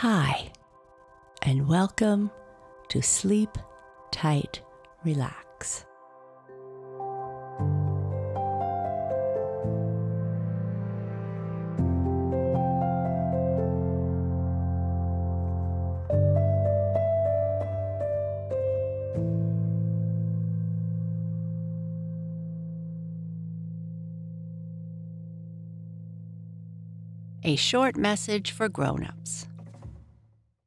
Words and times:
Hi, 0.00 0.52
and 1.40 1.66
welcome 1.66 2.30
to 2.90 3.00
Sleep 3.00 3.56
Tight 4.10 4.60
Relax. 5.06 5.86
A 27.42 27.56
short 27.56 27.96
message 27.96 28.50
for 28.50 28.68
grown-ups. 28.68 29.46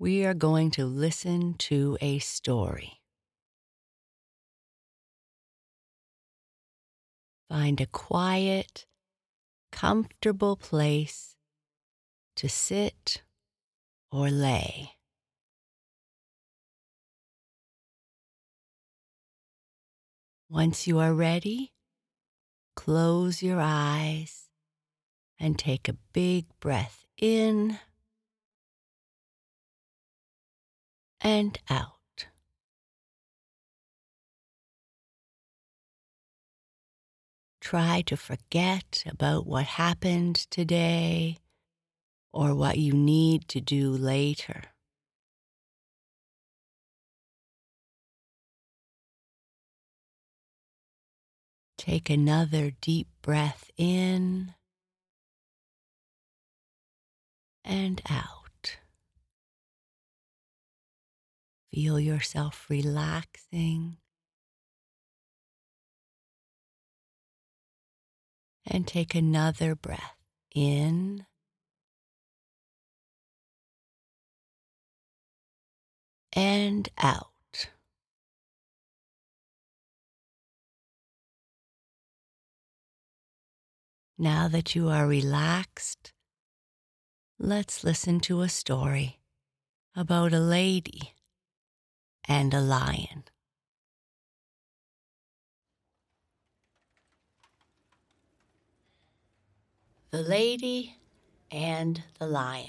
we 0.00 0.24
are 0.24 0.32
going 0.32 0.70
to 0.70 0.86
listen 0.86 1.52
to 1.52 1.98
a 2.00 2.18
story. 2.20 3.02
Find 7.50 7.78
a 7.82 7.86
quiet, 7.86 8.86
comfortable 9.70 10.56
place 10.56 11.36
to 12.36 12.48
sit 12.48 13.20
or 14.10 14.30
lay. 14.30 14.92
Once 20.48 20.86
you 20.86 20.98
are 20.98 21.12
ready, 21.12 21.74
close 22.74 23.42
your 23.42 23.60
eyes 23.60 24.48
and 25.38 25.58
take 25.58 25.90
a 25.90 25.98
big 26.14 26.46
breath 26.58 27.04
in 27.18 27.78
and 31.20 31.58
out. 31.68 32.26
Try 37.60 38.02
to 38.06 38.16
forget 38.16 39.04
about 39.06 39.46
what 39.46 39.64
happened 39.64 40.36
today 40.50 41.38
or 42.32 42.54
what 42.54 42.78
you 42.78 42.92
need 42.92 43.48
to 43.48 43.60
do 43.60 43.90
later. 43.90 44.62
Take 51.78 52.10
another 52.10 52.72
deep 52.80 53.08
breath 53.22 53.70
in 53.76 54.54
and 57.64 58.02
out. 58.10 58.39
Feel 61.72 62.00
yourself 62.00 62.66
relaxing 62.68 63.98
and 68.66 68.86
take 68.86 69.14
another 69.14 69.74
breath 69.74 70.16
in 70.54 71.26
and 76.32 76.88
out. 76.98 77.26
Now 84.18 84.48
that 84.48 84.74
you 84.74 84.88
are 84.88 85.06
relaxed, 85.06 86.12
let's 87.38 87.84
listen 87.84 88.20
to 88.20 88.42
a 88.42 88.48
story 88.48 89.20
about 89.96 90.32
a 90.32 90.40
lady 90.40 91.14
and 92.30 92.54
a 92.54 92.60
lion. 92.60 93.24
The 100.12 100.22
Lady 100.22 100.96
and 101.50 102.04
the 102.20 102.28
Lion. 102.28 102.68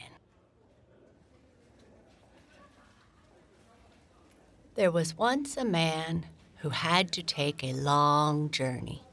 There 4.73 4.89
was 4.89 5.16
once 5.16 5.55
a 5.55 5.63
man 5.63 6.25
who 6.57 6.69
had 6.69 7.11
to 7.11 7.22
take 7.22 7.63
a 7.63 7.73
long 7.73 8.49
journey. 8.49 9.03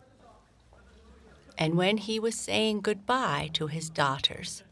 And 1.58 1.74
when 1.74 1.98
he 1.98 2.18
was 2.18 2.34
saying 2.34 2.80
goodbye 2.80 3.50
to 3.52 3.66
his 3.66 3.90
daughters, 3.90 4.62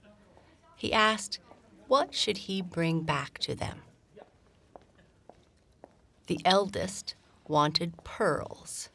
he 0.75 0.95
asked 0.95 1.39
what 1.87 2.15
should 2.15 2.39
he 2.39 2.63
bring 2.63 3.03
back 3.03 3.39
to 3.41 3.55
them. 3.55 3.83
The 6.27 6.41
eldest 6.45 7.15
wanted 7.47 8.03
pearls, 8.03 8.89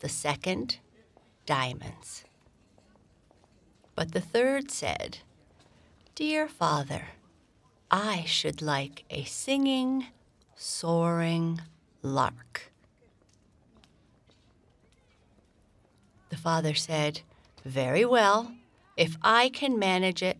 the 0.00 0.08
second, 0.08 0.78
diamonds. 1.46 2.24
But 3.94 4.12
the 4.12 4.20
third 4.20 4.70
said, 4.70 5.18
Dear 6.14 6.46
father, 6.46 7.08
I 7.90 8.24
should 8.26 8.60
like 8.60 9.04
a 9.08 9.24
singing, 9.24 10.08
soaring 10.54 11.62
lark. 12.02 12.72
The 16.28 16.36
father 16.36 16.74
said, 16.74 17.22
Very 17.64 18.04
well. 18.04 18.52
If 18.96 19.16
I 19.22 19.48
can 19.48 19.78
manage 19.78 20.22
it, 20.22 20.36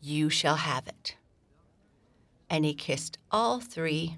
you 0.00 0.30
shall 0.30 0.56
have 0.56 0.88
it. 0.88 1.16
And 2.50 2.64
he 2.64 2.74
kissed 2.74 3.18
all 3.30 3.60
three 3.60 4.16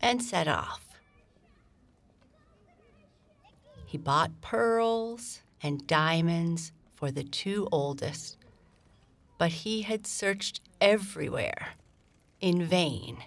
and 0.00 0.22
set 0.22 0.48
off. 0.48 0.86
He 3.84 3.98
bought 3.98 4.40
pearls 4.40 5.42
and 5.62 5.86
diamonds 5.86 6.72
for 6.94 7.10
the 7.10 7.24
two 7.24 7.68
oldest, 7.72 8.36
but 9.36 9.50
he 9.50 9.82
had 9.82 10.06
searched 10.06 10.60
everywhere 10.80 11.70
in 12.40 12.64
vain 12.64 13.24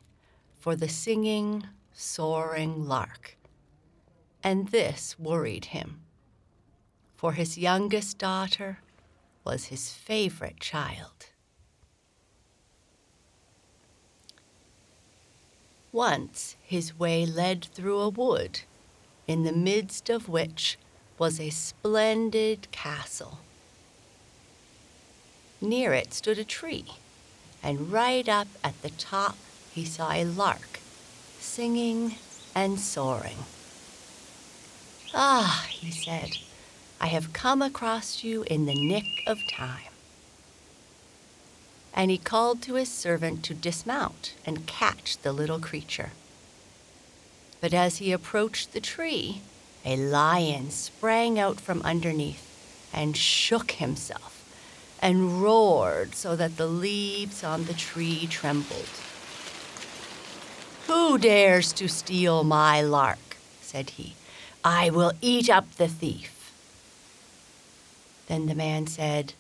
for 0.59 0.75
the 0.75 0.87
singing, 0.87 1.65
soaring 1.91 2.87
lark. 2.87 3.37
And 4.41 4.69
this 4.69 5.17
worried 5.19 5.65
him, 5.65 6.01
for 7.15 7.33
his 7.33 7.57
youngest 7.57 8.17
daughter 8.17 8.79
was 9.43 9.65
his 9.65 9.91
favorite 9.91 10.59
child. 10.59 11.32
Once 15.93 16.55
his 16.63 16.97
way 16.97 17.23
led 17.23 17.63
through 17.63 17.99
a 17.99 18.09
wood, 18.09 18.61
in 19.27 19.43
the 19.43 19.53
midst 19.53 20.09
of 20.09 20.27
which 20.27 20.79
was 21.19 21.39
a 21.39 21.51
splendid 21.51 22.69
castle. 22.71 23.37
Near 25.61 25.93
it 25.93 26.11
stood 26.11 26.39
a 26.39 26.43
tree, 26.43 26.85
and 27.61 27.91
right 27.91 28.27
up 28.27 28.47
at 28.63 28.81
the 28.81 28.89
top 28.89 29.37
he 29.71 29.85
saw 29.85 30.11
a 30.11 30.25
lark, 30.25 30.79
singing 31.39 32.15
and 32.55 32.79
soaring. 32.79 33.37
Ah, 35.13 35.67
he 35.69 35.91
said, 35.91 36.37
I 36.99 37.07
have 37.07 37.33
come 37.33 37.61
across 37.61 38.23
you 38.23 38.41
in 38.43 38.65
the 38.65 38.73
nick 38.73 39.05
of 39.27 39.37
time. 39.51 39.92
And 41.93 42.09
he 42.09 42.17
called 42.17 42.61
to 42.63 42.75
his 42.75 42.89
servant 42.89 43.43
to 43.43 43.53
dismount 43.53 44.33
and 44.45 44.65
catch 44.65 45.17
the 45.17 45.31
little 45.31 45.59
creature. 45.59 46.11
But 47.61 47.73
as 47.73 47.97
he 47.97 48.11
approached 48.11 48.73
the 48.73 48.81
tree, 48.81 49.41
a 49.85 49.95
lion 49.95 50.71
sprang 50.71 51.37
out 51.37 51.61
from 51.61 51.81
underneath 51.83 52.49
and 52.93 53.15
shook 53.15 53.71
himself 53.71 54.33
and 55.01 55.41
roared 55.41 56.15
so 56.15 56.35
that 56.35 56.57
the 56.57 56.67
leaves 56.67 57.43
on 57.43 57.65
the 57.65 57.73
tree 57.73 58.25
trembled. 58.27 58.89
Who 60.87 61.17
dares 61.17 61.73
to 61.73 61.87
steal 61.87 62.43
my 62.43 62.81
lark? 62.81 63.37
said 63.61 63.91
he. 63.91 64.15
I 64.63 64.89
will 64.89 65.11
eat 65.21 65.49
up 65.49 65.75
the 65.75 65.87
thief. 65.87 66.51
Then 68.27 68.45
the 68.45 68.55
man 68.55 68.87
said, 68.87 69.33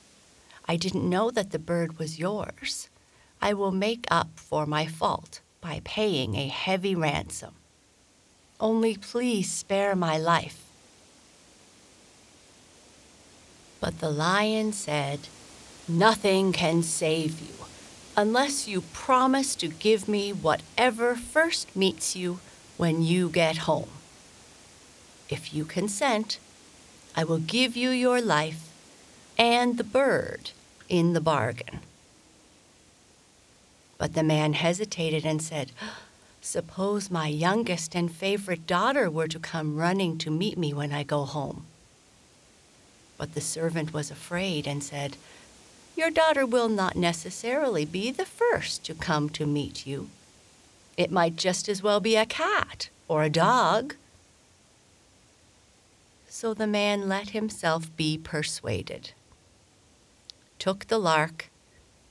I 0.73 0.75
didn't 0.75 1.07
know 1.07 1.29
that 1.29 1.51
the 1.51 1.59
bird 1.59 1.99
was 1.99 2.17
yours. 2.17 2.89
I 3.39 3.53
will 3.53 3.71
make 3.71 4.07
up 4.09 4.39
for 4.39 4.65
my 4.65 4.87
fault 4.87 5.39
by 5.61 5.81
paying 5.83 6.33
a 6.33 6.47
heavy 6.47 6.95
ransom. 6.95 7.53
Only 8.59 8.97
please 8.97 9.51
spare 9.51 9.95
my 9.95 10.17
life. 10.17 10.63
But 13.79 13.99
the 13.99 14.09
lion 14.09 14.73
said, 14.73 15.27
Nothing 15.87 16.51
can 16.53 16.81
save 16.81 17.39
you 17.39 17.67
unless 18.17 18.67
you 18.67 18.81
promise 18.81 19.55
to 19.57 19.67
give 19.67 20.07
me 20.07 20.33
whatever 20.33 21.13
first 21.13 21.75
meets 21.75 22.15
you 22.15 22.39
when 22.77 23.03
you 23.03 23.29
get 23.29 23.69
home. 23.69 23.91
If 25.29 25.53
you 25.53 25.65
consent, 25.65 26.39
I 27.15 27.25
will 27.25 27.37
give 27.37 27.77
you 27.77 27.91
your 27.91 28.19
life 28.19 28.71
and 29.37 29.77
the 29.77 29.83
bird 29.83 30.49
in 30.93 31.13
the 31.13 31.21
bargain. 31.21 31.79
But 33.97 34.13
the 34.13 34.23
man 34.23 34.53
hesitated 34.53 35.25
and 35.25 35.41
said, 35.41 35.71
Suppose 36.39 37.09
my 37.09 37.27
youngest 37.27 37.95
and 37.95 38.11
favorite 38.11 38.67
daughter 38.67 39.09
were 39.09 39.27
to 39.29 39.39
come 39.39 39.77
running 39.77 40.17
to 40.19 40.29
meet 40.29 40.57
me 40.57 40.73
when 40.73 40.91
I 40.91 41.03
go 41.03 41.25
home. 41.25 41.65
But 43.17 43.33
the 43.33 43.41
servant 43.41 43.93
was 43.93 44.11
afraid 44.11 44.67
and 44.67 44.83
said, 44.83 45.17
your 45.95 46.09
daughter 46.09 46.45
will 46.45 46.69
not 46.69 46.95
necessarily 46.95 47.85
be 47.85 48.09
the 48.09 48.25
first 48.25 48.83
to 48.85 48.95
come 48.95 49.29
to 49.29 49.45
meet 49.45 49.85
you. 49.85 50.09
It 50.97 51.11
might 51.11 51.35
just 51.35 51.69
as 51.69 51.83
well 51.83 51.99
be 51.99 52.15
a 52.15 52.25
cat 52.25 52.89
or 53.07 53.23
a 53.23 53.29
dog. 53.29 53.95
So 56.27 56.53
the 56.53 56.67
man 56.67 57.07
let 57.07 57.29
himself 57.29 57.95
be 57.95 58.17
persuaded, 58.17 59.11
took 60.63 60.87
the 60.87 60.97
lark, 60.97 61.49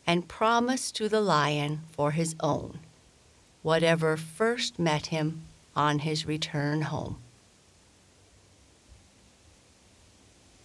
and 0.07 0.29
promised 0.29 0.95
to 0.95 1.09
the 1.09 1.23
lion 1.23 1.81
for 1.91 2.11
his 2.11 2.37
own 2.41 2.79
whatever 3.63 4.15
first 4.15 4.79
met 4.79 5.07
him 5.07 5.41
on 5.75 6.01
his 6.01 6.27
return 6.27 6.83
home. 6.83 7.17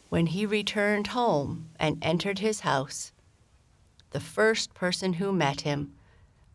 When 0.10 0.25
he 0.28 0.45
returned 0.45 1.07
home 1.07 1.69
and 1.80 1.98
entered 2.01 2.39
his 2.39 2.60
house, 2.60 3.13
the 4.12 4.19
first 4.19 4.74
person 4.74 5.13
who 5.13 5.31
met 5.31 5.62
him 5.62 5.94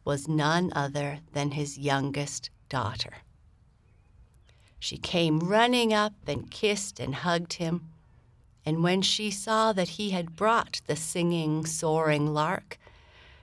was 0.05 0.29
none 0.29 0.71
other 0.77 1.21
than 1.33 1.53
his 1.53 1.79
youngest 1.79 2.51
daughter. 2.69 3.15
She 4.79 4.99
came 4.99 5.39
running 5.39 5.95
up 5.95 6.13
and 6.27 6.51
kissed 6.51 7.01
and 7.01 7.15
hugged 7.15 7.55
him, 7.55 7.89
and 8.65 8.83
when 8.83 9.03
she 9.03 9.31
saw 9.31 9.73
that 9.73 9.91
he 9.91 10.11
had 10.11 10.37
brought 10.37 10.81
the 10.87 10.97
singing, 10.97 11.67
soaring 11.67 12.33
lark, 12.33 12.79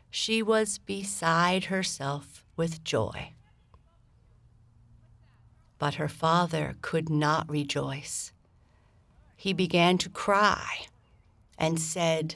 she 0.09 0.41
was 0.41 0.77
beside 0.79 1.65
herself 1.65 2.43
with 2.55 2.83
joy. 2.83 3.33
But 5.77 5.95
her 5.95 6.09
father 6.09 6.75
could 6.81 7.09
not 7.09 7.49
rejoice 7.49 8.33
he 9.39 9.53
began 9.53 9.97
to 9.97 10.09
cry 10.09 10.87
and 11.57 11.79
said, 11.79 12.35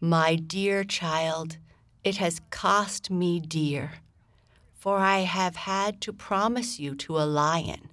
My 0.00 0.34
dear 0.34 0.82
child, 0.82 1.58
it 2.02 2.16
has 2.16 2.40
cost 2.50 3.08
me 3.08 3.38
dear, 3.38 3.92
for 4.74 4.98
I 4.98 5.20
have 5.20 5.54
had 5.54 6.00
to 6.00 6.12
promise 6.12 6.80
you 6.80 6.96
to 6.96 7.18
a 7.18 7.30
lion 7.42 7.90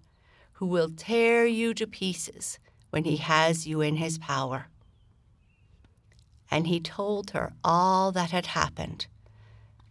who 0.53 0.65
will 0.65 0.89
tear 0.89 1.45
you 1.45 1.75
to 1.75 1.85
pieces 1.85 2.57
when 2.89 3.03
he 3.03 3.17
has 3.17 3.67
you 3.67 3.81
in 3.81 3.97
his 3.97 4.17
power. 4.17 4.67
And 6.49 6.67
he 6.67 6.79
told 6.79 7.31
her 7.31 7.53
all 7.63 8.11
that 8.13 8.31
had 8.31 8.47
happened 8.47 9.07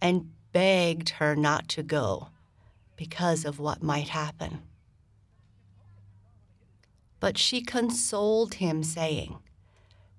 and 0.00 0.30
begged 0.52 1.10
her 1.10 1.36
not 1.36 1.68
to 1.68 1.82
go 1.82 2.28
because 2.96 3.44
of 3.44 3.58
what 3.58 3.82
might 3.82 4.08
happen. 4.08 4.62
But 7.20 7.38
she 7.38 7.60
consoled 7.60 8.54
him, 8.54 8.82
saying, 8.82 9.38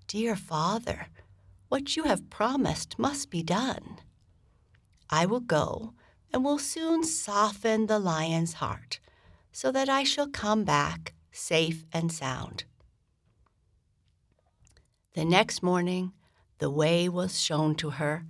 Dear 0.07 0.35
father, 0.35 1.07
what 1.69 1.95
you 1.95 2.03
have 2.03 2.29
promised 2.29 2.97
must 2.97 3.29
be 3.29 3.43
done. 3.43 3.99
I 5.09 5.25
will 5.25 5.39
go 5.39 5.93
and 6.33 6.43
will 6.43 6.59
soon 6.59 7.03
soften 7.03 7.87
the 7.87 7.99
lion's 7.99 8.53
heart, 8.53 8.99
so 9.51 9.71
that 9.71 9.89
I 9.89 10.03
shall 10.03 10.27
come 10.27 10.63
back 10.63 11.13
safe 11.31 11.85
and 11.93 12.11
sound. 12.11 12.65
The 15.17 15.25
next 15.25 15.63
morning, 15.63 16.11
the 16.59 16.69
way 16.69 17.09
was 17.09 17.41
shown 17.41 17.73
to 17.77 17.89
her, 17.89 18.23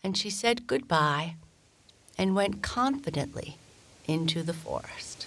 and 0.00 0.16
she 0.16 0.30
said 0.30 0.68
goodbye 0.68 1.34
and 2.16 2.36
went 2.36 2.62
confidently 2.62 3.56
into 4.06 4.44
the 4.44 4.54
forest. 4.54 5.26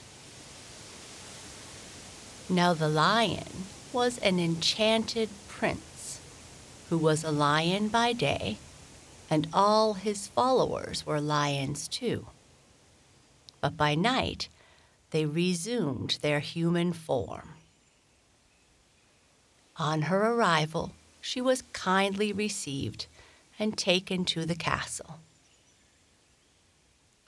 Now 2.49 2.73
the 2.73 2.87
lion 2.87 3.65
was 3.91 4.17
an 4.19 4.39
enchanted 4.39 5.27
prince 5.49 6.21
who 6.87 6.97
was 6.97 7.25
a 7.25 7.31
lion 7.31 7.89
by 7.89 8.13
day, 8.13 8.57
and 9.29 9.49
all 9.51 9.95
his 9.95 10.27
followers 10.27 11.05
were 11.05 11.19
lions 11.19 11.89
too. 11.89 12.27
But 13.59 13.75
by 13.75 13.93
night 13.93 14.47
they 15.11 15.25
resumed 15.25 16.19
their 16.21 16.39
human 16.39 16.93
form. 16.93 17.55
On 19.77 20.03
her 20.03 20.33
arrival, 20.33 20.93
she 21.19 21.41
was 21.41 21.63
kindly 21.73 22.31
received 22.31 23.07
and 23.57 23.77
taken 23.77 24.25
to 24.25 24.45
the 24.45 24.55
castle. 24.55 25.19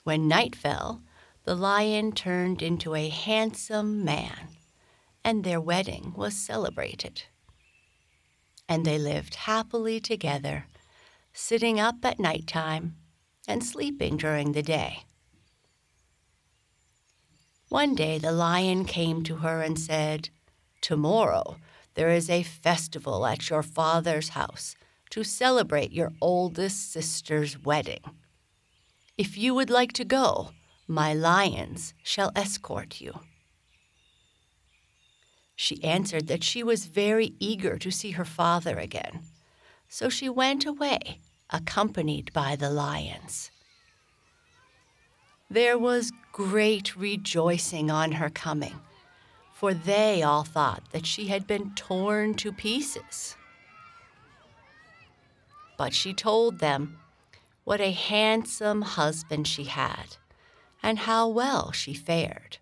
When 0.04 0.28
night 0.28 0.54
fell, 0.54 1.02
the 1.44 1.54
lion 1.54 2.12
turned 2.12 2.62
into 2.62 2.94
a 2.94 3.08
handsome 3.08 4.04
man 4.04 4.56
and 5.24 5.42
their 5.42 5.60
wedding 5.60 6.12
was 6.16 6.36
celebrated. 6.36 7.24
And 8.68 8.84
they 8.84 8.96
lived 8.96 9.34
happily 9.34 9.98
together, 9.98 10.66
sitting 11.32 11.80
up 11.80 12.04
at 12.04 12.20
night 12.20 12.46
time 12.46 12.94
and 13.48 13.64
sleeping 13.64 14.16
during 14.16 14.52
the 14.52 14.62
day. 14.62 15.02
One 17.68 17.96
day 17.96 18.18
the 18.18 18.30
lion 18.30 18.84
came 18.84 19.24
to 19.24 19.36
her 19.38 19.62
and 19.62 19.76
said, 19.76 20.28
Tomorrow 20.80 21.56
there 21.96 22.10
is 22.10 22.30
a 22.30 22.42
festival 22.42 23.26
at 23.26 23.50
your 23.50 23.62
father's 23.62 24.30
house 24.30 24.76
to 25.10 25.24
celebrate 25.24 25.92
your 25.92 26.12
oldest 26.20 26.92
sister's 26.92 27.58
wedding. 27.58 28.02
If 29.16 29.36
you 29.38 29.54
would 29.54 29.70
like 29.70 29.92
to 29.94 30.04
go, 30.04 30.50
my 30.86 31.14
lions 31.14 31.94
shall 32.02 32.30
escort 32.36 33.00
you. 33.00 33.20
She 35.56 35.82
answered 35.82 36.26
that 36.26 36.44
she 36.44 36.62
was 36.62 36.84
very 36.84 37.32
eager 37.40 37.78
to 37.78 37.90
see 37.90 38.10
her 38.10 38.26
father 38.26 38.78
again. 38.78 39.22
So 39.88 40.10
she 40.10 40.28
went 40.28 40.66
away, 40.66 41.20
accompanied 41.48 42.30
by 42.34 42.56
the 42.56 42.68
lions. 42.68 43.50
There 45.48 45.78
was 45.78 46.12
great 46.32 46.94
rejoicing 46.94 47.90
on 47.90 48.12
her 48.12 48.28
coming, 48.28 48.78
for 49.56 49.72
they 49.72 50.22
all 50.22 50.44
thought 50.44 50.82
that 50.92 51.06
she 51.06 51.28
had 51.28 51.46
been 51.46 51.74
torn 51.74 52.34
to 52.34 52.52
pieces. 52.52 53.36
But 55.78 55.94
she 55.94 56.12
told 56.12 56.58
them 56.58 56.98
what 57.64 57.80
a 57.80 57.90
handsome 57.90 58.82
husband 58.82 59.48
she 59.48 59.64
had 59.64 60.18
and 60.82 60.98
how 60.98 61.26
well 61.26 61.72
she 61.72 61.94
fared. 61.94 62.58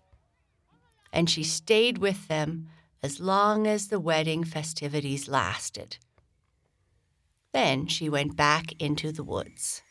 And 1.11 1.29
she 1.29 1.43
stayed 1.43 1.97
with 1.97 2.29
them 2.29 2.69
as 3.03 3.19
long 3.19 3.67
as 3.67 3.89
the 3.89 3.99
wedding 3.99 4.45
festivities 4.45 5.27
lasted. 5.27 5.97
Then 7.51 7.87
she 7.87 8.07
went 8.07 8.37
back 8.37 8.71
into 8.81 9.11
the 9.11 9.23
woods. 9.23 9.81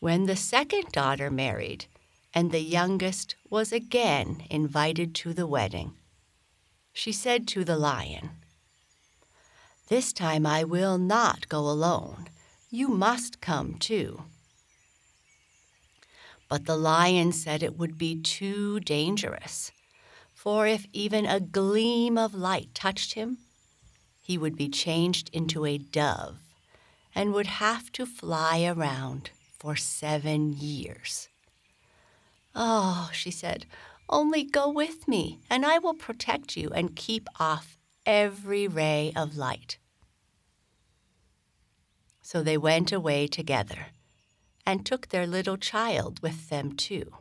When 0.00 0.26
the 0.26 0.36
second 0.36 0.90
daughter 0.90 1.30
married, 1.30 1.86
and 2.34 2.50
the 2.50 2.60
youngest 2.60 3.36
was 3.48 3.72
again 3.72 4.42
invited 4.50 5.14
to 5.14 5.32
the 5.32 5.46
wedding, 5.46 5.92
she 6.92 7.12
said 7.12 7.46
to 7.48 7.64
the 7.64 7.76
lion, 7.76 8.30
This 9.88 10.12
time 10.12 10.46
I 10.46 10.64
will 10.64 10.98
not 10.98 11.48
go 11.48 11.60
alone. 11.60 12.28
You 12.70 12.88
must 12.88 13.40
come 13.40 13.74
too. 13.74 14.24
But 16.48 16.66
the 16.66 16.76
lion 16.76 17.32
said 17.32 17.62
it 17.62 17.78
would 17.78 17.96
be 17.98 18.20
too 18.20 18.80
dangerous, 18.80 19.70
for 20.34 20.66
if 20.66 20.86
even 20.92 21.26
a 21.26 21.40
gleam 21.40 22.18
of 22.18 22.34
light 22.34 22.74
touched 22.74 23.14
him, 23.14 23.38
he 24.20 24.36
would 24.36 24.56
be 24.56 24.68
changed 24.68 25.30
into 25.32 25.64
a 25.64 25.78
dove 25.78 26.38
and 27.14 27.32
would 27.32 27.46
have 27.46 27.90
to 27.92 28.04
fly 28.04 28.64
around 28.64 29.30
for 29.58 29.74
seven 29.76 30.52
years. 30.52 31.28
Oh, 32.60 33.08
she 33.12 33.30
said, 33.30 33.66
only 34.08 34.42
go 34.42 34.68
with 34.68 35.06
me, 35.06 35.38
and 35.48 35.64
I 35.64 35.78
will 35.78 35.94
protect 35.94 36.56
you 36.56 36.70
and 36.70 36.96
keep 36.96 37.28
off 37.38 37.78
every 38.04 38.66
ray 38.66 39.12
of 39.14 39.36
light. 39.36 39.78
So 42.20 42.42
they 42.42 42.58
went 42.58 42.90
away 42.90 43.28
together 43.28 43.86
and 44.66 44.84
took 44.84 45.08
their 45.08 45.24
little 45.24 45.56
child 45.56 46.20
with 46.20 46.48
them 46.48 46.72
too. 46.72 47.12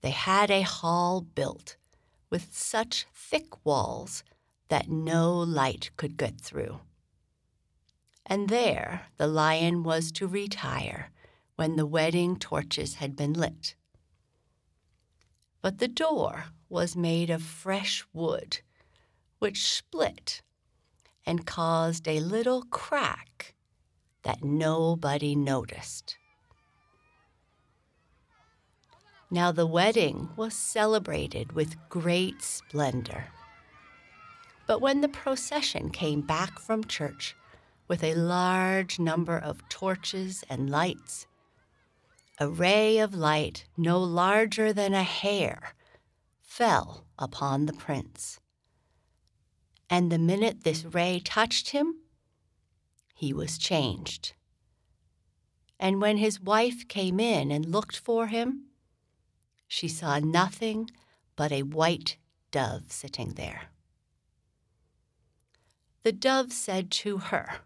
They 0.00 0.10
had 0.10 0.50
a 0.50 0.62
hall 0.62 1.20
built 1.20 1.76
with 2.30 2.48
such 2.50 3.06
thick 3.14 3.64
walls 3.64 4.24
that 4.68 4.90
no 4.90 5.38
light 5.38 5.90
could 5.96 6.16
get 6.16 6.40
through. 6.40 6.80
And 8.26 8.48
there 8.48 9.06
the 9.16 9.28
lion 9.28 9.84
was 9.84 10.10
to 10.12 10.26
retire 10.26 11.10
when 11.58 11.74
the 11.74 11.86
wedding 11.86 12.36
torches 12.36 12.94
had 12.94 13.16
been 13.16 13.32
lit. 13.32 13.74
But 15.60 15.78
the 15.78 15.88
door 15.88 16.44
was 16.68 16.94
made 16.94 17.30
of 17.30 17.42
fresh 17.42 18.04
wood, 18.12 18.60
which 19.40 19.68
split 19.68 20.40
and 21.26 21.44
caused 21.44 22.06
a 22.06 22.20
little 22.20 22.62
crack 22.70 23.56
that 24.22 24.44
nobody 24.44 25.34
noticed. 25.34 26.16
Now 29.28 29.50
the 29.50 29.66
wedding 29.66 30.28
was 30.36 30.54
celebrated 30.54 31.54
with 31.54 31.88
great 31.88 32.40
splendor. 32.40 33.24
But 34.68 34.80
when 34.80 35.00
the 35.00 35.08
procession 35.08 35.90
came 35.90 36.20
back 36.20 36.60
from 36.60 36.84
church 36.84 37.34
with 37.88 38.04
a 38.04 38.14
large 38.14 39.00
number 39.00 39.36
of 39.36 39.68
torches 39.68 40.44
and 40.48 40.70
lights, 40.70 41.26
a 42.40 42.48
ray 42.48 42.98
of 42.98 43.14
light 43.14 43.64
no 43.76 43.98
larger 43.98 44.72
than 44.72 44.94
a 44.94 45.02
hair 45.02 45.74
fell 46.40 47.06
upon 47.18 47.66
the 47.66 47.72
prince. 47.72 48.38
And 49.90 50.12
the 50.12 50.18
minute 50.18 50.62
this 50.62 50.84
ray 50.84 51.20
touched 51.24 51.70
him, 51.70 51.96
he 53.14 53.32
was 53.32 53.58
changed. 53.58 54.34
And 55.80 56.00
when 56.00 56.18
his 56.18 56.40
wife 56.40 56.86
came 56.86 57.18
in 57.18 57.50
and 57.50 57.66
looked 57.66 57.96
for 57.96 58.28
him, 58.28 58.66
she 59.66 59.88
saw 59.88 60.18
nothing 60.18 60.90
but 61.36 61.52
a 61.52 61.62
white 61.62 62.16
dove 62.50 62.84
sitting 62.88 63.34
there. 63.34 63.70
The 66.02 66.12
dove 66.12 66.52
said 66.52 66.90
to 66.92 67.18
her, 67.18 67.60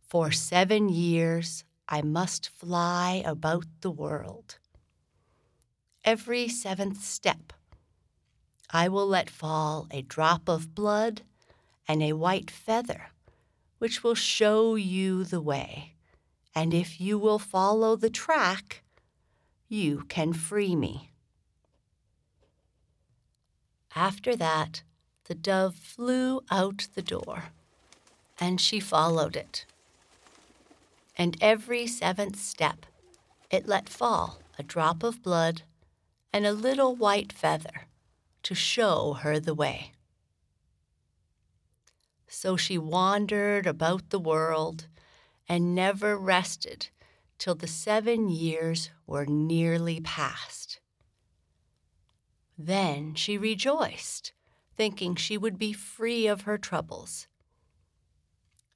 For 0.00 0.32
seven 0.32 0.88
years 0.88 1.64
I 1.88 2.02
must 2.02 2.50
fly 2.50 3.22
about 3.24 3.64
the 3.80 3.90
world. 3.90 4.58
Every 6.04 6.48
seventh 6.48 7.02
step, 7.02 7.52
I 8.70 8.88
will 8.88 9.06
let 9.06 9.30
fall 9.30 9.86
a 9.90 10.02
drop 10.02 10.48
of 10.48 10.74
blood 10.74 11.22
and 11.86 12.02
a 12.02 12.12
white 12.12 12.50
feather 12.50 13.06
which 13.78 14.02
will 14.02 14.14
show 14.14 14.74
you 14.74 15.24
the 15.24 15.40
way. 15.40 15.94
And 16.54 16.74
if 16.74 17.00
you 17.00 17.18
will 17.18 17.38
follow 17.38 17.96
the 17.96 18.10
track, 18.10 18.82
you 19.68 20.04
can 20.08 20.32
free 20.32 20.74
me. 20.74 21.12
After 23.94 24.36
that, 24.36 24.82
the 25.24 25.34
dove 25.34 25.76
flew 25.76 26.40
out 26.50 26.88
the 26.94 27.02
door, 27.02 27.44
and 28.38 28.60
she 28.60 28.80
followed 28.80 29.36
it. 29.36 29.66
And 31.18 31.36
every 31.40 31.88
seventh 31.88 32.38
step, 32.38 32.86
it 33.50 33.66
let 33.66 33.88
fall 33.88 34.38
a 34.56 34.62
drop 34.62 35.02
of 35.02 35.22
blood 35.22 35.62
and 36.32 36.46
a 36.46 36.52
little 36.52 36.94
white 36.94 37.32
feather 37.32 37.88
to 38.44 38.54
show 38.54 39.14
her 39.14 39.40
the 39.40 39.54
way. 39.54 39.92
So 42.28 42.56
she 42.56 42.78
wandered 42.78 43.66
about 43.66 44.10
the 44.10 44.20
world 44.20 44.86
and 45.48 45.74
never 45.74 46.16
rested 46.16 46.88
till 47.38 47.56
the 47.56 47.66
seven 47.66 48.28
years 48.28 48.90
were 49.06 49.26
nearly 49.26 50.00
past. 50.00 50.80
Then 52.56 53.14
she 53.14 53.38
rejoiced, 53.38 54.32
thinking 54.76 55.14
she 55.14 55.38
would 55.38 55.58
be 55.58 55.72
free 55.72 56.26
of 56.26 56.42
her 56.42 56.58
troubles. 56.58 57.26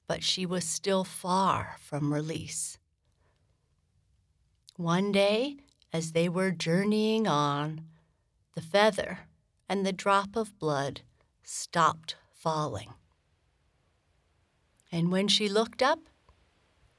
But 0.07 0.23
she 0.23 0.45
was 0.45 0.63
still 0.63 1.03
far 1.03 1.75
from 1.79 2.13
release. 2.13 2.77
One 4.75 5.11
day, 5.11 5.57
as 5.91 6.11
they 6.11 6.27
were 6.27 6.51
journeying 6.51 7.27
on, 7.27 7.81
the 8.55 8.61
feather 8.61 9.19
and 9.69 9.85
the 9.85 9.93
drop 9.93 10.35
of 10.35 10.57
blood 10.59 11.01
stopped 11.43 12.15
falling 12.31 12.93
and 14.93 15.11
when 15.11 15.27
she 15.27 15.49
looked 15.49 15.81
up, 15.81 16.01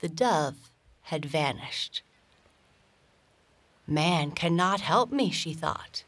the 0.01 0.09
dove 0.09 0.73
had 1.03 1.25
vanished. 1.25 2.03
Man 3.87 4.33
cannot 4.33 4.81
help 4.81 5.13
me, 5.13 5.31
she 5.31 5.55
thought. 5.55 6.03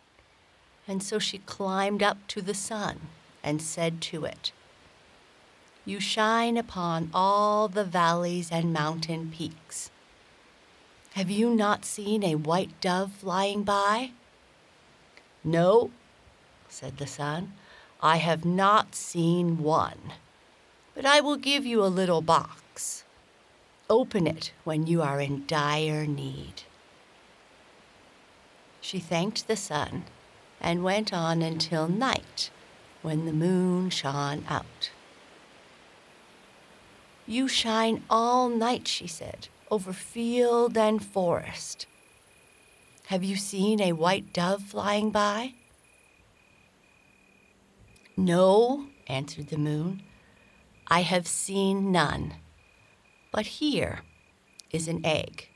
And 0.89 1.01
so 1.01 1.21
she 1.21 1.39
climbed 1.39 2.03
up 2.03 2.19
to 2.29 2.43
the 2.43 2.55
sun 2.55 3.03
and 3.41 3.63
said 3.63 4.01
to 4.01 4.25
it, 4.25 4.51
You 5.87 5.99
shine 5.99 6.59
upon 6.59 7.11
all 7.15 7.69
the 7.69 7.85
valleys 7.85 8.51
and 8.53 8.73
mountain 8.73 9.33
peaks. 9.35 9.91
Have 11.15 11.31
you 11.31 11.55
not 11.55 11.87
seen 11.87 12.23
a 12.23 12.35
white 12.35 12.79
dove 12.83 13.13
flying 13.13 13.63
by? 13.63 14.11
No, 15.43 15.91
said 16.69 16.99
the 16.99 17.07
sun, 17.07 17.55
I 18.03 18.19
have 18.19 18.45
not 18.45 18.95
seen 18.95 19.63
one 19.63 20.13
but 20.97 21.05
I 21.05 21.21
will 21.21 21.37
give 21.37 21.67
you 21.67 21.85
a 21.85 21.93
little 21.93 22.23
box. 22.23 23.05
Open 23.91 24.27
it 24.27 24.53
when 24.65 24.87
you 24.87 25.03
are 25.03 25.21
in 25.21 25.45
dire 25.47 26.07
need. 26.07 26.63
She 28.81 28.99
thanked 28.99 29.47
the 29.47 29.57
sun 29.57 30.05
and 30.59 30.83
went 30.83 31.13
on 31.13 31.43
until 31.43 31.87
night 31.87 32.51
when 33.03 33.27
the 33.27 33.33
moon 33.33 33.91
shone 33.91 34.45
out. 34.49 34.91
You 37.27 37.49
shine 37.49 38.05
all 38.09 38.49
night, 38.49 38.87
she 38.87 39.09
said, 39.09 39.49
over 39.71 39.93
field 39.93 40.77
and 40.79 41.05
forest. 41.05 41.87
Have 43.07 43.25
you 43.25 43.37
seen 43.37 43.81
a 43.81 43.93
white 43.93 44.33
dove 44.33 44.63
flying 44.63 45.11
by? 45.11 45.55
No, 48.17 48.87
answered 49.09 49.49
the 49.49 49.59
moon. 49.59 50.03
I 50.87 51.03
have 51.03 51.27
seen 51.27 51.91
none. 51.91 52.35
But 53.33 53.47
here 53.47 54.01
is 54.71 54.87
an 54.87 55.05
egg. 55.05 55.49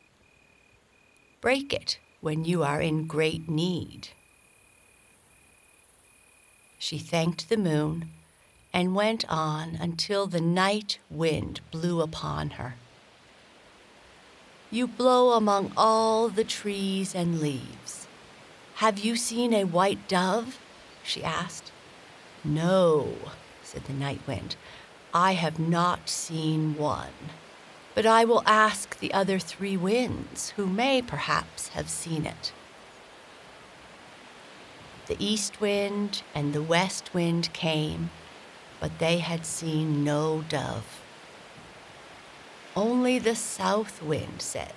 Break 1.40 1.72
it 1.72 1.98
when 2.20 2.44
you 2.44 2.62
are 2.64 2.80
in 2.80 3.06
great 3.06 3.48
need. 3.48 4.08
She 6.78 6.98
thanked 6.98 7.48
the 7.48 7.56
moon 7.56 8.10
and 8.72 8.94
went 8.94 9.24
on 9.28 9.76
until 9.80 10.26
the 10.26 10.40
night 10.40 10.98
wind 11.10 11.60
blew 11.70 12.00
upon 12.00 12.50
her. 12.50 12.74
You 14.70 14.86
blow 14.86 15.32
among 15.32 15.72
all 15.76 16.28
the 16.28 16.44
trees 16.44 17.14
and 17.14 17.40
leaves. 17.40 18.06
Have 18.76 18.98
you 18.98 19.16
seen 19.16 19.52
a 19.52 19.64
white 19.64 20.06
dove? 20.08 20.58
she 21.02 21.24
asked. 21.24 21.72
No, 22.44 23.16
said 23.62 23.84
the 23.84 23.92
night 23.92 24.20
wind. 24.26 24.56
I 25.12 25.32
have 25.34 25.58
not 25.58 26.08
seen 26.08 26.76
one, 26.76 27.30
but 27.94 28.06
I 28.06 28.24
will 28.24 28.44
ask 28.46 28.98
the 28.98 29.12
other 29.12 29.40
three 29.40 29.76
winds, 29.76 30.50
who 30.50 30.66
may 30.66 31.02
perhaps 31.02 31.68
have 31.68 31.90
seen 31.90 32.24
it. 32.24 32.52
The 35.08 35.16
east 35.18 35.60
wind 35.60 36.22
and 36.32 36.52
the 36.52 36.62
west 36.62 37.12
wind 37.12 37.52
came, 37.52 38.10
but 38.80 38.98
they 38.98 39.18
had 39.18 39.44
seen 39.46 40.02
no 40.02 40.42
dove. 40.48 41.02
Only 42.74 43.18
the 43.18 43.36
south 43.36 44.02
wind 44.02 44.40
said, 44.40 44.74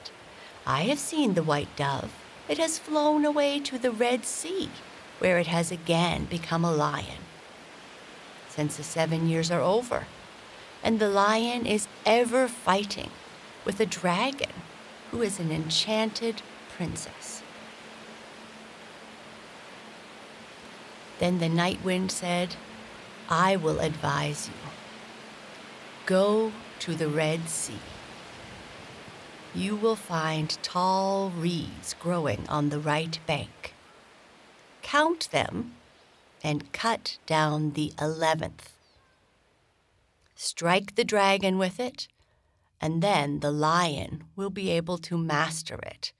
I 0.65 0.83
have 0.83 0.99
seen 0.99 1.33
the 1.33 1.43
white 1.43 1.73
dove. 1.75 2.11
It 2.49 2.57
has 2.57 2.79
flown 2.79 3.23
away 3.23 3.59
to 3.61 3.77
the 3.77 3.91
Red 3.91 4.25
Sea, 4.25 4.69
where 5.19 5.39
it 5.39 5.47
has 5.47 5.71
again 5.71 6.25
become 6.25 6.65
a 6.65 6.73
lion. 6.73 7.23
Since 8.49 8.77
the 8.77 8.83
seven 8.83 9.29
years 9.29 9.49
are 9.49 9.61
over, 9.61 10.05
and 10.83 10.99
the 10.99 11.09
lion 11.09 11.65
is 11.65 11.87
ever 12.05 12.47
fighting 12.47 13.09
with 13.63 13.79
a 13.79 13.85
dragon 13.85 14.51
who 15.11 15.21
is 15.21 15.39
an 15.39 15.51
enchanted 15.51 16.41
princess. 16.75 17.41
Then 21.19 21.39
the 21.39 21.49
night 21.49 21.83
wind 21.83 22.11
said, 22.11 22.55
I 23.33 23.55
will 23.55 23.79
advise 23.79 24.47
you. 24.47 24.69
Go 26.05 26.51
to 26.77 26.93
the 26.93 27.07
Red 27.07 27.49
Sea. 27.49 27.79
You 29.55 29.75
will 29.75 29.95
find 29.95 30.55
tall 30.61 31.31
reeds 31.31 31.95
growing 31.99 32.45
on 32.47 32.69
the 32.69 32.79
right 32.79 33.19
bank. 33.25 33.73
Count 34.83 35.31
them 35.31 35.73
and 36.43 36.71
cut 36.73 37.17
down 37.25 37.71
the 37.71 37.91
eleventh. 37.99 38.71
Strike 40.35 40.93
the 40.93 41.03
dragon 41.03 41.57
with 41.57 41.79
it, 41.79 42.07
and 42.79 43.01
then 43.01 43.39
the 43.39 43.51
lion 43.51 44.25
will 44.35 44.51
be 44.51 44.69
able 44.69 44.99
to 44.99 45.17
master 45.17 45.79
it, 45.81 46.13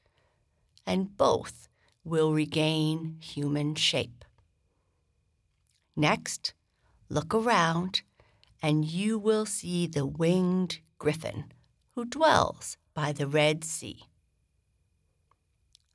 and 0.84 1.16
both 1.16 1.68
will 2.04 2.34
regain 2.34 3.18
human 3.20 3.76
shape. 3.76 4.26
Next, 5.96 6.54
look 7.10 7.34
around, 7.34 8.02
and 8.62 8.86
you 8.86 9.20
will 9.20 9.46
see 9.46 9.88
the 9.88 10.06
winged 10.06 10.80
griffin 10.98 11.46
who 11.96 12.06
dwells 12.06 12.78
by 12.94 13.12
the 13.12 13.28
Red 13.28 13.64
Sea. 13.64 14.04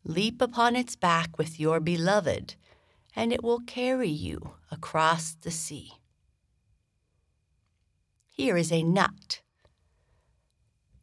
Leap 0.05 0.41
upon 0.41 0.77
its 0.77 0.97
back 0.97 1.37
with 1.39 1.59
your 1.59 1.81
beloved, 1.81 2.55
and 3.15 3.33
it 3.33 3.43
will 3.43 3.61
carry 3.61 4.09
you 4.09 4.53
across 4.71 5.35
the 5.35 5.51
sea. 5.51 5.93
Here 8.27 8.57
is 8.57 8.71
a 8.71 8.83
nut. 8.83 9.41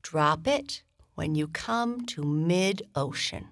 Drop 0.01 0.47
it 0.47 0.83
when 1.15 1.35
you 1.35 1.47
come 1.47 2.05
to 2.05 2.23
mid 2.23 2.83
ocean. 2.95 3.49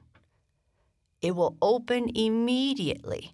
It 1.22 1.36
will 1.36 1.58
open 1.62 2.10
immediately, 2.16 3.32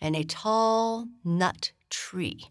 and 0.00 0.14
a 0.14 0.24
tall 0.24 1.06
nut 1.24 1.72
tree 2.08 2.50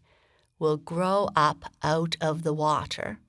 will 0.59 0.77
grow 0.77 1.29
up 1.35 1.65
out 1.83 2.15
of 2.21 2.43
the 2.43 2.53
water, 2.53 3.19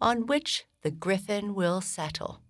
on 0.00 0.26
which 0.26 0.64
the 0.82 0.90
griffin 0.90 1.54
will 1.54 1.80
settle. 1.80 2.40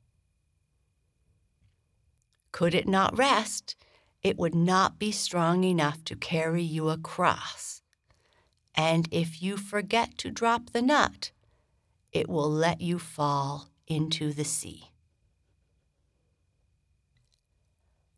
Could 2.52 2.75
it 2.75 2.88
not 2.88 3.16
rest, 3.16 3.76
it 4.23 4.38
would 4.38 4.54
not 4.54 4.99
be 4.99 5.12
strong 5.12 5.64
enough 5.64 6.04
to 6.04 6.16
carry 6.16 6.62
you 6.62 6.88
across 6.88 7.75
and 8.75 9.08
if 9.11 9.40
you 9.42 9.56
forget 9.56 10.18
to 10.18 10.30
drop 10.30 10.70
the 10.70 10.82
nut, 10.82 11.30
it 12.12 12.28
will 12.28 12.50
let 12.50 12.80
you 12.80 12.99
fall 12.99 13.68
into 13.87 14.32
the 14.32 14.44
sea. 14.44 14.90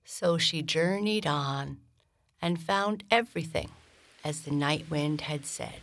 So 0.05 0.39
she 0.39 0.63
journeyed 0.63 1.27
on 1.27 1.79
and 2.41 2.61
found 2.61 3.05
everything 3.11 3.71
as 4.27 4.41
the 4.41 4.51
night 4.51 4.85
wind 4.91 5.21
had 5.21 5.47
said. 5.47 5.81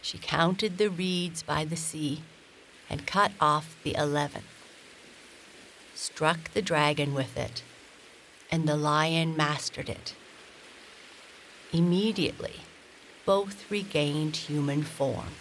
She 0.00 0.18
counted 0.18 0.78
the 0.78 0.88
reeds 0.88 1.42
by 1.42 1.64
the 1.64 1.76
sea 1.76 2.22
and 2.88 3.08
cut 3.08 3.32
off 3.40 3.76
the 3.82 3.96
eleventh, 3.96 4.44
struck 5.96 6.52
the 6.52 6.62
dragon 6.62 7.12
with 7.12 7.36
it, 7.36 7.64
and 8.52 8.68
the 8.68 8.76
lion 8.76 9.36
mastered 9.36 9.88
it. 9.88 10.14
Immediately, 11.72 12.60
both 13.26 13.68
regained 13.68 14.36
human 14.36 14.84
form. 14.84 15.34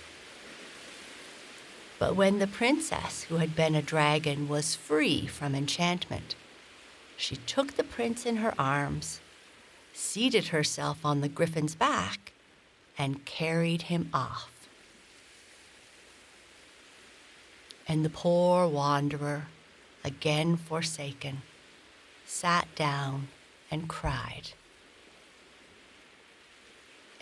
But 2.00 2.16
when 2.16 2.40
the 2.40 2.48
princess, 2.48 3.24
who 3.24 3.38
had 3.38 3.56
been 3.56 3.76
a 3.76 3.84
dragon, 3.84 4.48
was 4.48 4.76
free 4.76 5.28
from 5.28 5.54
enchantment, 5.54 6.34
she 7.16 7.36
took 7.36 7.74
the 7.74 7.84
prince 7.84 8.26
in 8.26 8.38
her 8.38 8.56
arms, 8.60 9.20
seated 9.98 10.50
herself 10.50 11.04
on 11.04 11.22
the 11.22 11.28
griffin's 11.28 11.74
back, 11.74 12.32
and 13.00 13.26
carried 13.26 13.84
him 13.84 14.10
off. 14.14 14.52
And 17.88 18.06
the 18.06 18.10
poor 18.10 18.68
wanderer, 18.68 19.48
again 20.04 20.56
forsaken, 20.56 21.42
sat 22.26 22.68
down 22.76 23.30
and 23.72 23.90
cried. 23.90 24.52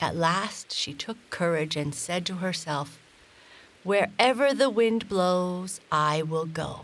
At 0.01 0.15
last 0.15 0.73
she 0.73 0.93
took 0.93 1.17
courage 1.29 1.77
and 1.77 1.95
said 1.95 2.25
to 2.25 2.35
herself, 2.35 2.99
Wherever 3.83 4.53
the 4.53 4.69
wind 4.69 5.07
blows, 5.07 5.79
I 5.91 6.23
will 6.23 6.45
go. 6.45 6.81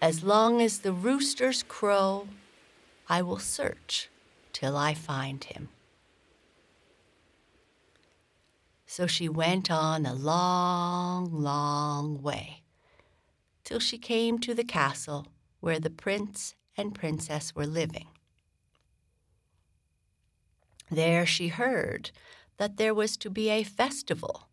As 0.00 0.22
long 0.22 0.62
as 0.62 0.78
the 0.78 0.92
roosters 0.92 1.64
crow, 1.64 2.28
I 3.08 3.22
will 3.22 3.38
search 3.38 4.08
till 4.52 4.76
I 4.76 4.94
find 4.94 5.42
him. 5.44 5.68
So 8.86 9.06
she 9.06 9.28
went 9.28 9.70
on 9.70 10.04
a 10.04 10.14
long, 10.14 11.32
long 11.32 12.22
way 12.22 12.62
till 13.64 13.78
she 13.78 13.98
came 13.98 14.38
to 14.40 14.52
the 14.52 14.64
castle 14.64 15.28
where 15.60 15.78
the 15.78 15.90
prince 15.90 16.56
and 16.76 16.94
princess 16.94 17.54
were 17.54 17.66
living. 17.66 18.08
There 20.90 21.24
she 21.24 21.48
heard 21.48 22.10
that 22.56 22.78
there 22.78 22.92
was 22.92 23.16
to 23.18 23.30
be 23.30 23.48
a 23.48 23.62
festival 23.62 24.48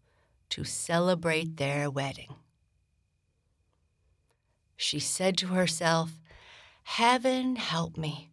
to 0.49 0.63
celebrate 0.63 1.57
their 1.57 1.89
wedding. 1.89 2.35
She 4.75 4.99
said 4.99 5.35
to 5.39 5.47
herself, 5.47 6.11
Heaven 6.83 7.55
help 7.55 7.97
me. 7.97 8.29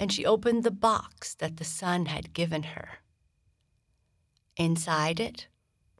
And 0.00 0.10
she 0.10 0.24
opened 0.24 0.64
the 0.64 0.70
box 0.70 1.34
that 1.34 1.58
the 1.58 1.64
sun 1.64 2.06
had 2.06 2.32
given 2.32 2.62
her. 2.62 3.00
Inside 4.56 5.20
it 5.20 5.46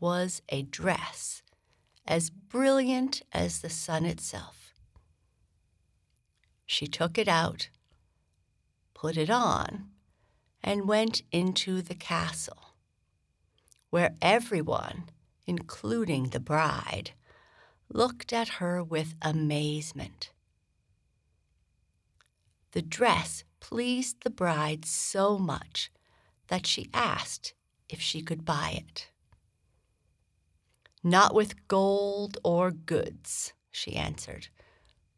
was 0.01 0.41
a 0.49 0.63
dress 0.63 1.43
as 2.07 2.31
brilliant 2.31 3.21
as 3.31 3.61
the 3.61 3.69
sun 3.69 4.07
itself. 4.07 4.73
She 6.65 6.87
took 6.87 7.19
it 7.19 7.29
out, 7.29 7.69
put 8.95 9.19
it 9.19 9.29
on, 9.29 9.91
and 10.65 10.89
went 10.89 11.21
into 11.31 11.83
the 11.83 11.95
castle, 11.95 12.77
where 13.91 14.15
everyone, 14.23 15.11
including 15.47 16.29
the 16.29 16.41
bride, 16.41 17.11
looked 17.93 18.33
at 18.33 18.61
her 18.61 18.83
with 18.83 19.15
amazement. 19.21 20.31
The 22.73 22.81
dress 22.81 23.45
pleased 23.61 24.23
the 24.23 24.31
bride 24.31 24.85
so 24.85 25.39
much 25.39 25.91
that 26.49 26.67
she 26.67 26.91
asked 26.93 27.55
if 27.89 28.01
she 28.01 28.23
could 28.23 28.45
buy 28.45 28.75
it. 28.77 29.11
Not 31.03 31.35
with 31.35 31.69
gold 31.69 32.39
or 32.45 32.71
goods, 32.71 33.53
she 33.71 33.97
answered, 33.97 34.49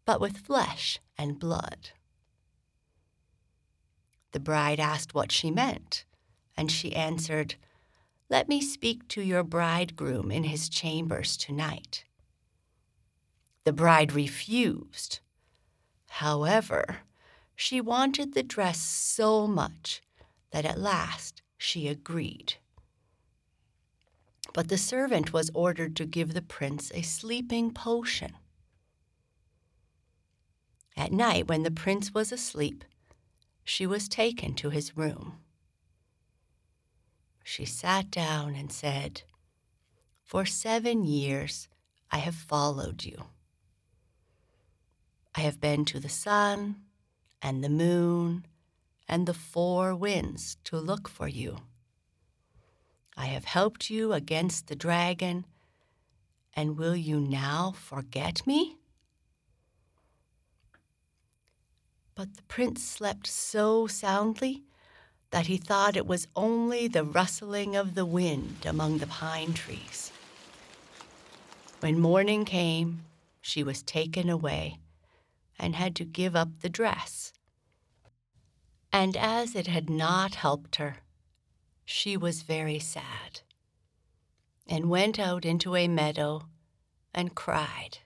but 0.04 0.20
with 0.20 0.38
flesh 0.38 1.00
and 1.18 1.38
blood. 1.38 1.90
The 4.32 4.40
bride 4.40 4.80
asked 4.80 5.14
what 5.14 5.32
she 5.32 5.50
meant, 5.50 6.04
and 6.56 6.70
she 6.70 6.94
answered, 6.94 7.56
Let 8.30 8.48
me 8.48 8.60
speak 8.60 9.08
to 9.08 9.22
your 9.22 9.42
bridegroom 9.42 10.30
in 10.30 10.44
his 10.44 10.68
chambers 10.68 11.36
tonight. 11.36 12.04
The 13.64 13.72
bride 13.72 14.12
refused. 14.12 15.20
However, 16.08 17.00
she 17.56 17.80
wanted 17.80 18.34
the 18.34 18.42
dress 18.42 18.78
so 18.78 19.46
much 19.46 20.02
that 20.50 20.64
at 20.64 20.78
last 20.78 21.42
she 21.56 21.88
agreed. 21.88 22.54
But 24.52 24.68
the 24.68 24.78
servant 24.78 25.32
was 25.32 25.50
ordered 25.54 25.96
to 25.96 26.04
give 26.04 26.34
the 26.34 26.42
prince 26.42 26.90
a 26.94 27.02
sleeping 27.02 27.72
potion. 27.72 28.34
At 30.96 31.12
night, 31.12 31.48
when 31.48 31.62
the 31.62 31.70
prince 31.70 32.12
was 32.12 32.32
asleep, 32.32 32.84
she 33.64 33.86
was 33.86 34.08
taken 34.08 34.54
to 34.54 34.70
his 34.70 34.96
room. 34.96 35.38
She 37.44 37.64
sat 37.64 38.10
down 38.10 38.54
and 38.54 38.70
said, 38.70 39.22
For 40.24 40.44
seven 40.44 41.04
years 41.04 41.68
I 42.10 42.18
have 42.18 42.34
followed 42.34 43.04
you. 43.04 43.24
I 45.34 45.40
have 45.40 45.60
been 45.60 45.84
to 45.86 45.98
the 45.98 46.10
sun 46.10 46.81
and 47.42 47.62
the 47.62 47.68
moon 47.68 48.46
and 49.08 49.26
the 49.26 49.34
four 49.34 49.94
winds 49.94 50.56
to 50.64 50.78
look 50.78 51.08
for 51.08 51.26
you. 51.26 51.58
I 53.16 53.26
have 53.26 53.44
helped 53.44 53.90
you 53.90 54.12
against 54.12 54.68
the 54.68 54.76
dragon, 54.76 55.44
and 56.54 56.78
will 56.78 56.96
you 56.96 57.18
now 57.20 57.72
forget 57.72 58.46
me? 58.46 58.76
But 62.14 62.36
the 62.36 62.42
prince 62.42 62.82
slept 62.82 63.26
so 63.26 63.86
soundly 63.86 64.62
that 65.30 65.46
he 65.46 65.56
thought 65.56 65.96
it 65.96 66.06
was 66.06 66.28
only 66.36 66.88
the 66.88 67.04
rustling 67.04 67.74
of 67.74 67.94
the 67.94 68.04
wind 68.06 68.64
among 68.66 68.98
the 68.98 69.06
pine 69.06 69.54
trees. 69.54 70.12
When 71.80 71.98
morning 71.98 72.44
came, 72.44 73.00
she 73.40 73.64
was 73.64 73.82
taken 73.82 74.28
away 74.28 74.78
and 75.62 75.76
had 75.76 75.94
to 75.94 76.04
give 76.04 76.34
up 76.34 76.60
the 76.60 76.68
dress. 76.68 77.32
And 78.92 79.16
as 79.16 79.54
it 79.54 79.68
had 79.68 79.88
not 79.88 80.34
helped 80.34 80.76
her, 80.76 80.96
she 81.84 82.16
was 82.16 82.42
very 82.42 82.80
sad 82.80 83.40
and 84.66 84.90
went 84.90 85.20
out 85.20 85.44
into 85.44 85.76
a 85.76 85.86
meadow 85.86 86.42
and 87.14 87.36
cried. 87.36 87.98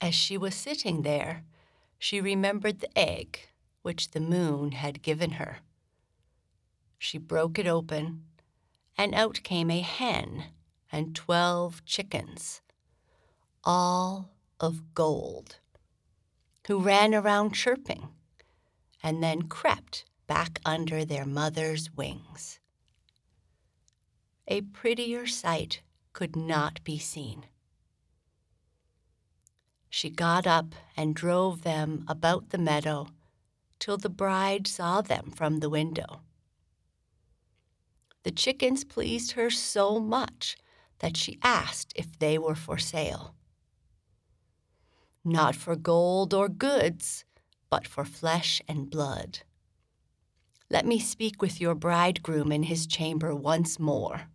As 0.00 0.14
she 0.14 0.36
was 0.36 0.54
sitting 0.54 1.02
there, 1.02 1.44
she 1.98 2.20
remembered 2.20 2.80
the 2.80 2.98
egg 2.98 3.38
which 3.82 4.10
the 4.10 4.20
moon 4.20 4.72
had 4.72 5.02
given 5.02 5.32
her. 5.32 5.58
She 6.98 7.16
broke 7.16 7.58
it 7.60 7.66
open, 7.68 8.24
and 8.96 9.14
out 9.14 9.40
came 9.44 9.70
a 9.70 9.80
hen 9.80 10.46
and 10.90 11.14
twelve 11.14 11.84
chickens, 11.84 12.60
all 13.62 14.30
of 14.60 14.94
gold, 14.94 15.58
who 16.66 16.80
ran 16.80 17.14
around 17.14 17.54
chirping 17.54 18.08
and 19.02 19.22
then 19.22 19.42
crept 19.42 20.04
back 20.26 20.60
under 20.64 21.04
their 21.04 21.24
mother's 21.24 21.90
wings. 21.96 22.60
A 24.46 24.62
prettier 24.62 25.26
sight 25.26 25.82
could 26.12 26.36
not 26.36 26.82
be 26.84 26.98
seen. 26.98 27.46
She 29.90 30.10
got 30.10 30.46
up 30.46 30.74
and 30.96 31.14
drove 31.14 31.62
them 31.62 32.04
about 32.08 32.50
the 32.50 32.58
meadow 32.58 33.08
till 33.78 33.96
the 33.96 34.10
bride 34.10 34.66
saw 34.66 35.00
them 35.00 35.30
from 35.34 35.60
the 35.60 35.70
window. 35.70 36.22
The 38.24 38.30
chickens 38.30 38.84
pleased 38.84 39.32
her 39.32 39.48
so 39.50 40.00
much 40.00 40.56
that 40.98 41.16
she 41.16 41.38
asked 41.42 41.92
if 41.96 42.18
they 42.18 42.36
were 42.36 42.54
for 42.54 42.76
sale. 42.76 43.34
Not 45.28 45.54
for 45.54 45.76
gold 45.76 46.32
or 46.32 46.48
goods, 46.48 47.26
but 47.68 47.86
for 47.86 48.06
flesh 48.06 48.62
and 48.66 48.88
blood. 48.88 49.40
Let 50.70 50.86
me 50.86 50.98
speak 50.98 51.42
with 51.42 51.60
your 51.60 51.74
bridegroom 51.74 52.50
in 52.50 52.62
his 52.62 52.86
chamber 52.86 53.34
once 53.34 53.78
more. 53.78 54.28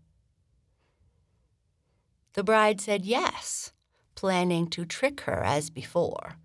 The 2.33 2.43
bride 2.43 2.79
said 2.79 3.05
yes, 3.05 3.73
planning 4.13 4.67
to 4.67 4.85
trick 4.85 5.21
her 5.21 5.43
as 5.43 5.71
before. 5.71 6.35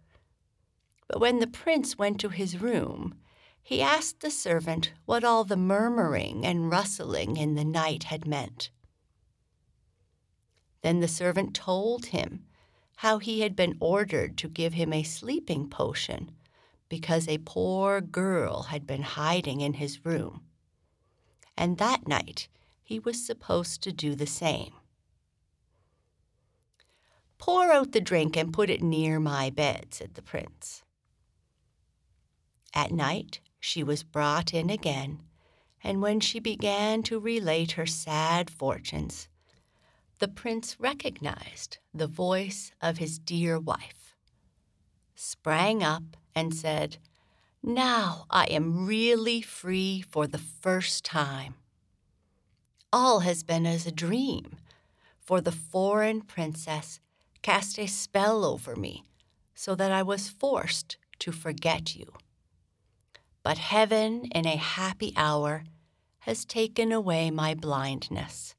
But 1.09 1.21
when 1.21 1.41
the 1.41 1.47
prince 1.47 1.99
went 1.99 2.19
to 2.21 2.31
his 2.31 2.59
room, 2.59 3.19
he 3.63 3.83
asked 3.83 4.21
the 4.21 4.31
servant 4.31 4.93
what 5.05 5.25
all 5.25 5.45
the 5.45 5.59
murmuring 5.59 6.47
and 6.47 6.71
rustling 6.71 7.37
in 7.37 7.55
the 7.55 7.67
night 7.67 8.05
had 8.05 8.27
meant. 8.27 8.71
Then 10.81 11.01
the 11.01 11.09
servant 11.09 11.55
told 11.55 12.07
him 12.07 12.47
how 12.99 13.19
he 13.19 13.43
had 13.43 13.55
been 13.55 13.77
ordered 13.79 14.37
to 14.37 14.49
give 14.49 14.73
him 14.73 14.93
a 14.93 15.05
sleeping 15.05 15.69
potion 15.69 16.33
because 16.89 17.29
a 17.29 17.39
poor 17.39 18.01
girl 18.01 18.65
had 18.65 18.89
been 18.89 19.03
hiding 19.03 19.61
in 19.61 19.75
his 19.75 20.05
room. 20.05 20.43
And 21.57 21.79
that 21.79 22.09
night 22.09 22.49
he 22.83 22.99
was 22.99 23.25
supposed 23.25 23.83
to 23.83 23.93
do 23.93 24.17
the 24.17 24.27
same. 24.27 24.73
Pour 27.39 27.71
out 27.71 27.93
the 27.93 28.01
drink 28.01 28.37
and 28.37 28.53
put 28.53 28.69
it 28.69 28.83
near 28.83 29.21
my 29.21 29.49
bed, 29.49 29.95
said 29.95 30.15
the 30.15 30.23
prince. 30.23 30.83
At 32.75 32.91
night 32.91 33.39
she 33.61 33.85
was 33.85 34.03
brought 34.03 34.53
in 34.53 34.71
again, 34.71 35.23
and 35.85 36.03
when 36.03 36.19
she 36.19 36.41
began 36.41 37.05
to 37.05 37.21
relate 37.21 37.73
her 37.73 37.87
sad 37.87 38.51
fortunes, 38.51 39.29
the 40.19 40.29
prince 40.29 40.77
recognized 40.81 41.79
the 41.95 42.07
voice 42.07 42.73
of 42.81 42.99
his 42.99 43.19
dear 43.19 43.59
wife, 43.59 44.15
sprang 45.15 45.83
up, 45.83 46.17
and 46.35 46.55
said, 46.55 46.99
Now 47.63 48.27
I 48.31 48.47
am 48.47 48.87
really 48.87 49.41
free 49.41 50.01
for 50.01 50.27
the 50.27 50.39
first 50.39 51.05
time. 51.05 51.55
All 52.93 53.21
has 53.21 53.43
been 53.43 53.67
as 53.67 53.87
a 53.87 53.93
dream, 53.93 54.57
for 55.21 55.41
the 55.41 55.53
foreign 55.53 56.23
princess 56.23 57.01
cast 57.43 57.79
a 57.79 57.87
spell 57.87 58.45
over 58.45 58.75
me 58.75 59.05
so 59.55 59.75
that 59.75 59.93
I 59.93 60.03
was 60.03 60.29
forced 60.29 60.97
to 61.19 61.33
forget 61.33 61.95
you. 61.95 62.13
But 63.43 63.59
heaven, 63.59 64.25
in 64.35 64.47
a 64.47 64.57
happy 64.57 65.13
hour, 65.17 65.65
has 66.21 66.45
taken 66.45 66.93
away 66.93 67.31
my 67.31 67.55
blindness. 67.55 68.55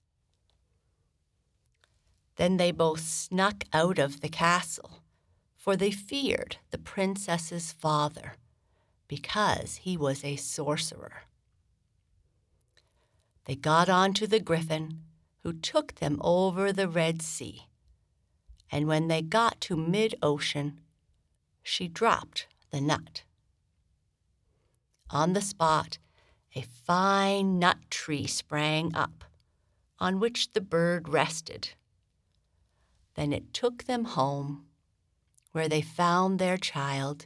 Then 2.39 2.57
they 2.57 2.71
both 2.71 3.01
snuck 3.01 3.65
out 3.71 3.99
of 3.99 4.21
the 4.21 4.29
castle, 4.29 5.03
for 5.55 5.75
they 5.75 5.91
feared 5.91 6.57
the 6.71 6.79
princess's 6.79 7.71
father, 7.71 8.33
because 9.07 9.75
he 9.83 9.95
was 9.95 10.23
a 10.23 10.35
sorcerer. 10.37 11.23
They 13.45 13.55
got 13.55 13.89
on 13.89 14.13
to 14.15 14.25
the 14.25 14.39
griffin, 14.39 15.01
who 15.43 15.53
took 15.53 15.95
them 15.95 16.17
over 16.23 16.73
the 16.73 16.87
Red 16.87 17.21
Sea 17.21 17.69
and 18.71 18.87
when 18.87 19.07
they 19.07 19.21
got 19.21 19.59
to 19.61 19.75
mid 19.75 20.15
ocean, 20.21 20.79
she 21.63 21.87
dropped 21.87 22.47
the 22.71 22.81
nut. 22.81 23.23
On 25.09 25.33
the 25.33 25.41
spot, 25.41 25.97
a 26.55 26.61
fine 26.61 27.59
nut 27.59 27.77
tree 27.89 28.27
sprang 28.27 28.93
up, 28.95 29.23
on 29.99 30.19
which 30.19 30.53
the 30.53 30.61
bird 30.61 31.09
rested. 31.09 31.69
Then 33.19 33.33
it 33.33 33.53
took 33.53 33.83
them 33.83 34.05
home, 34.05 34.63
where 35.51 35.67
they 35.67 35.81
found 35.81 36.39
their 36.39 36.55
child 36.55 37.25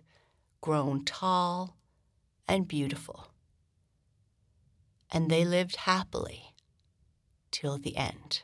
grown 0.60 1.06
tall 1.06 1.77
and 2.47 2.67
beautiful. 2.67 3.27
And 5.12 5.29
they 5.29 5.45
lived 5.45 5.75
happily 5.75 6.56
till 7.51 7.77
the 7.77 7.95
end. 7.95 8.41